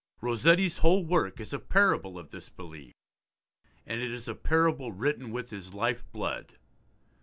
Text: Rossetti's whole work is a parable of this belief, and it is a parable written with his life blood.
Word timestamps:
Rossetti's 0.19 0.79
whole 0.79 1.05
work 1.05 1.39
is 1.39 1.53
a 1.53 1.59
parable 1.59 2.17
of 2.17 2.31
this 2.31 2.49
belief, 2.49 2.95
and 3.85 4.01
it 4.01 4.09
is 4.09 4.27
a 4.27 4.33
parable 4.33 4.91
written 4.91 5.31
with 5.31 5.51
his 5.51 5.75
life 5.75 6.11
blood. 6.11 6.57